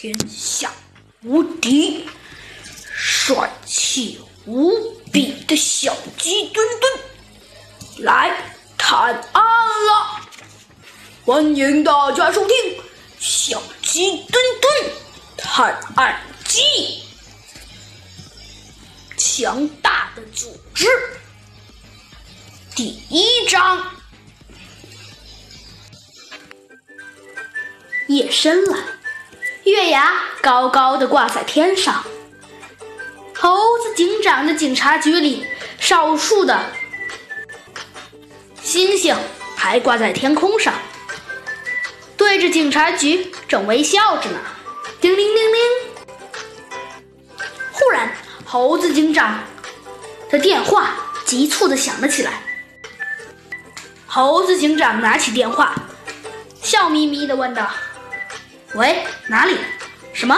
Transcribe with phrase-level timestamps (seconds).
[0.00, 0.72] 天下
[1.24, 2.08] 无敌、
[2.90, 8.34] 帅气无比的小鸡墩墩来
[8.78, 10.26] 探案了！
[11.26, 12.56] 欢迎大家收听
[13.18, 14.90] 《小鸡墩墩
[15.36, 16.62] 探案记》。
[19.42, 20.86] 强大的组织，
[22.74, 23.86] 第一章。
[28.08, 28.78] 夜深了，
[29.70, 32.04] 月牙高高的挂在天上。
[33.34, 35.46] 猴子警长的警察局里，
[35.78, 36.66] 少数的
[38.62, 39.16] 星星
[39.56, 40.74] 还挂在天空上，
[42.16, 44.38] 对着警察局正微笑着呢。
[45.00, 45.60] 叮铃铃铃，
[47.72, 48.12] 忽然，
[48.44, 49.42] 猴子警长
[50.28, 50.90] 的电话
[51.24, 52.42] 急促的响了起来。
[54.06, 55.74] 猴子警长拿起电话，
[56.60, 57.70] 笑眯眯的问道。
[58.74, 59.58] 喂，哪里？
[60.12, 60.36] 什么？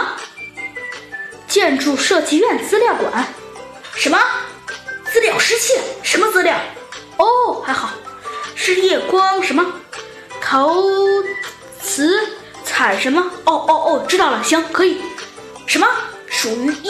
[1.47, 3.27] 建筑设计院资料馆？
[3.95, 4.17] 什么？
[5.11, 5.79] 资料失窃？
[6.01, 6.57] 什么资料？
[7.17, 7.91] 哦，还好，
[8.55, 9.63] 是夜光什么？
[10.41, 10.73] 陶
[11.79, 12.27] 瓷
[12.63, 13.21] 彩什么？
[13.45, 14.99] 哦哦哦，知道了，行，可以。
[15.67, 15.87] 什么？
[16.27, 16.89] 属于一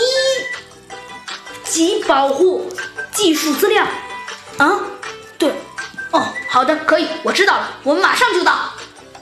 [1.66, 2.72] 级保护
[3.12, 3.86] 技术资料？
[4.58, 4.80] 啊，
[5.38, 5.52] 对，
[6.12, 8.72] 哦，好的，可以，我知道了，我们马上就到。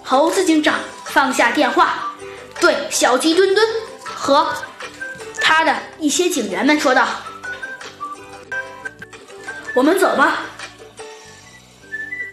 [0.04, 0.76] 猴子警长
[1.06, 2.11] 放下电话。
[2.62, 3.68] 对小鸡墩墩
[4.04, 4.48] 和
[5.42, 7.08] 他的一些警员们说道
[9.74, 10.46] ：“我们走吧。”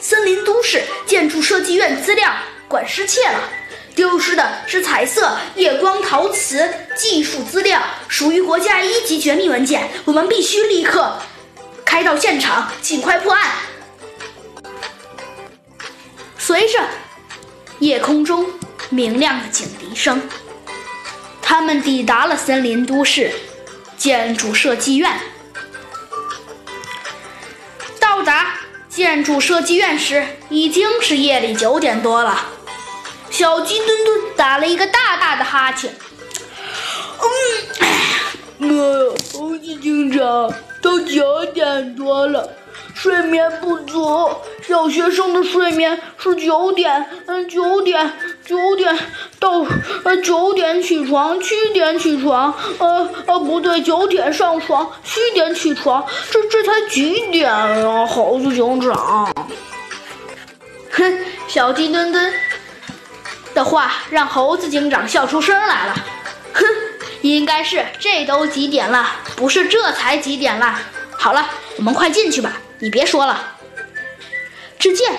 [0.00, 2.32] 森林都市建筑设计院资料
[2.66, 3.38] 馆失窃了，
[3.94, 11.18] 丢失的是彩色夜光陶瓷技术资料，属于国家一级绝密文件，我们必须立刻
[11.84, 13.50] 开到现场，尽快破案。”
[16.60, 16.78] 随着
[17.78, 18.44] 夜空中
[18.90, 20.20] 明亮的警笛声，
[21.40, 23.32] 他们抵达了森林都市
[23.96, 25.10] 建筑设计院。
[27.98, 28.56] 到达
[28.90, 32.44] 建筑设计院时，已经是夜里九点多了。
[33.30, 35.94] 小鸡墩墩打了一个大大的哈欠。
[38.58, 42.54] 嗯，猴子警长，都九点多了。
[42.92, 44.30] 睡眠不足，
[44.68, 48.12] 小学生的睡眠是九点，嗯，九点，
[48.44, 48.94] 九点
[49.38, 49.64] 到，
[50.04, 59.34] 呃，九点起床，七点起床，呃，呃，不对，九点上床，七点起床，这这才几点啊，猴子警长？
[60.92, 62.32] 哼，小鸡墩墩
[63.54, 65.94] 的话让猴子警长笑出声来了。
[66.52, 66.64] 哼，
[67.22, 69.06] 应该是这都几点了，
[69.36, 70.78] 不是这才几点了。
[71.12, 72.60] 好了，我们快进去吧。
[72.80, 73.56] 你别说了。
[74.78, 75.12] 只见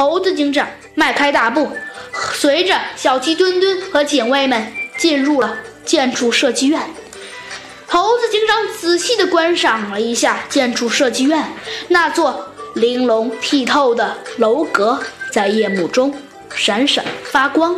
[0.00, 1.70] 猴子警长迈开大步，
[2.32, 6.80] 随着小鸡墩墩和警卫们进入了建筑设计院。
[7.86, 11.52] 猴子警长仔细地观赏了一下建筑设计院，
[11.88, 14.98] 那座玲珑剔透的楼阁
[15.30, 16.18] 在夜幕中
[16.54, 17.76] 闪闪发光。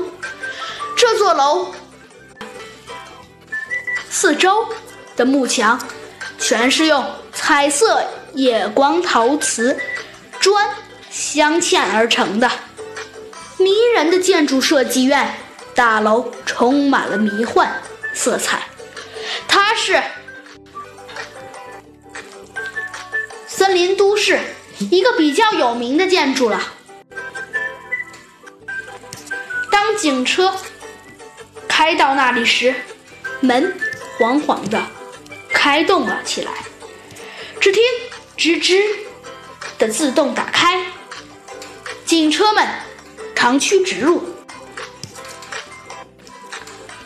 [0.97, 1.75] 这座楼
[4.09, 4.65] 四周
[5.17, 5.77] 的幕墙
[6.39, 8.01] 全是用彩色。
[8.35, 9.77] 夜光陶瓷
[10.41, 10.67] 砖
[11.13, 12.51] 镶嵌而成的
[13.59, 15.35] 迷人的建筑设计院
[15.75, 17.71] 大楼，充满了迷幻
[18.15, 18.63] 色彩。
[19.47, 20.03] 它是
[23.47, 24.41] 森林都市
[24.79, 26.61] 一个比较有名的建筑了。
[29.71, 30.55] 当警车
[31.69, 32.75] 开到那里时，
[33.41, 33.79] 门
[34.19, 34.83] 缓缓的
[35.53, 36.51] 开动了起来。
[37.61, 37.83] 只听。
[38.35, 38.83] 吱吱
[39.79, 40.85] 的自动打开，
[42.13, 42.69] 警车们
[43.35, 44.23] 长驱直入。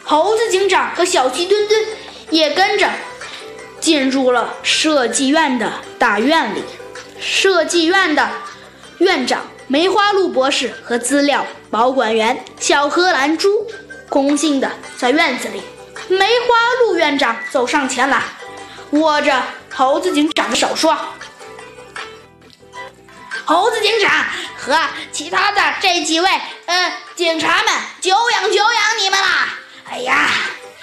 [0.03, 1.81] 猴子警长和小鸡墩墩
[2.31, 2.91] 也跟着
[3.79, 6.65] 进入了设计院的大院里。
[7.21, 8.29] 设计院的
[8.99, 13.65] 院长梅花鹿博士和资料保管员小荷兰猪
[14.09, 15.63] 恭敬的在院子里。
[16.09, 18.25] 梅花鹿院长走上前来，
[18.91, 19.41] 握着
[19.73, 20.99] 猴子警长的手说。
[23.45, 24.11] 猴子警长
[24.67, 24.77] 和
[25.13, 26.29] 其他的这几位
[26.67, 29.49] 呃警察们，久仰久仰你们啦！
[29.89, 30.29] 哎呀，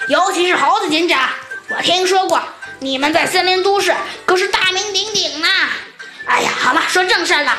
[0.08, 1.28] 尤其是猴子警长，
[1.68, 2.42] 我听说过
[2.78, 3.94] 你们在森林都市
[4.24, 5.48] 可是大名鼎鼎呢。
[6.24, 7.58] 哎呀，好了，说正事了。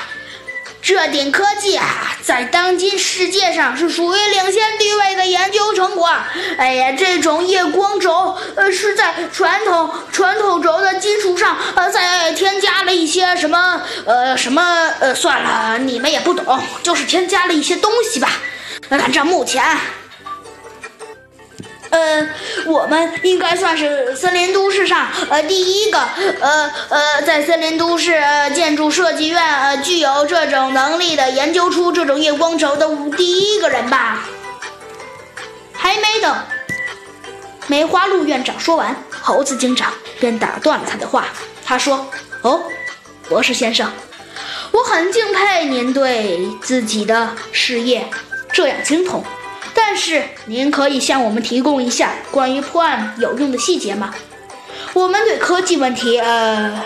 [0.82, 5.55] 这点科技啊，在当今世界上是属于领先地位的研究。
[6.58, 14.62] 哎呀，这种夜光轴，呃，是在传统传统轴的基础上，呃，再添加了一些什么，呃，什么，
[15.00, 18.30] 呃，算了，你们也不懂，就是添加了一些东西吧。
[18.90, 19.64] 反正目前。
[21.92, 22.28] 呃，
[22.66, 26.00] 我们应该算是森林都市上呃第一个
[26.42, 28.22] 呃呃在森林都市
[28.54, 34.28] 建筑设计院呃具有这种能力的研究出这种夜光轴的第一个人吧。
[35.86, 36.36] 还没等
[37.68, 41.28] 梅花鹿院长说完，猴子警长便打断了他的话。
[41.64, 42.10] 他说
[42.42, 42.64] ：“哦，
[43.30, 43.92] 博士先生，
[44.72, 48.04] 我很敬佩您对自己的事业
[48.52, 49.24] 这样精通。”
[49.76, 54.12] 但是，您可以向我们提供一下关于破案有用的细节吗？
[54.94, 56.82] 我们对科技问题，呃，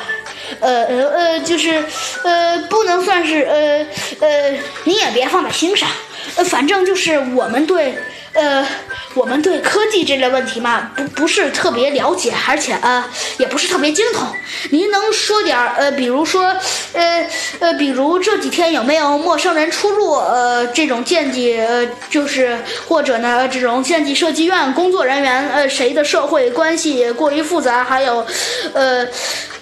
[0.59, 1.85] 呃呃呃，就是，
[2.25, 5.87] 呃，不能算是，呃呃，您也别放在心上，
[6.35, 7.97] 呃，反正就是我们对。
[8.31, 8.65] 呃，
[9.15, 13.03] 我们对科技这类问题嘛，不不是特别了解，而且呃，
[13.37, 14.27] 也不是特别精通。
[14.69, 16.55] 您能说点呃，比如说，
[16.93, 17.27] 呃
[17.59, 20.13] 呃，比如这几天有没有陌生人出入？
[20.13, 22.57] 呃，这种建筑，呃，就是
[22.87, 27.83] 或者呢，这种建筑设计院工作人员，呃，谁的社会关系过于复杂？
[27.83, 28.25] 还有，
[28.73, 29.07] 呃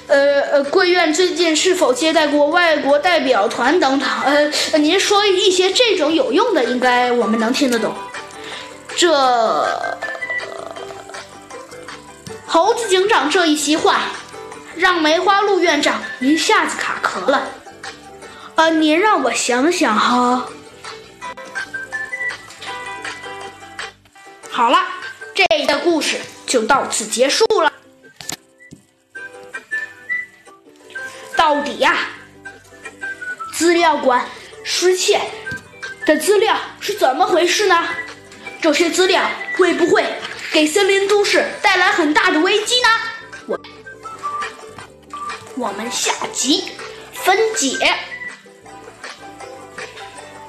[0.08, 4.10] 呃呃，贵院最近是否接待过外国代表团等等？
[4.26, 7.94] 呃，您说一些这种有用的，应该我们能听得懂。
[8.98, 9.14] 这
[12.48, 14.02] 猴子警长这一席话，
[14.76, 17.48] 让梅花鹿院长一下子卡壳了。
[18.56, 20.50] 呃，您让我想想哈。
[24.50, 24.80] 好了，
[25.36, 27.72] 这个故事就到此结束了。
[31.36, 31.96] 到底呀，
[33.54, 34.26] 资料馆
[34.64, 35.22] 失窃
[36.08, 37.88] 的资料是怎么回事呢？
[38.62, 40.04] 这些资料会不会
[40.52, 42.88] 给森林都市带来很大的危机呢？
[43.46, 43.60] 我
[45.56, 46.72] 我们下集
[47.14, 47.78] 分解。